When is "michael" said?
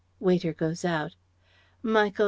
1.83-2.15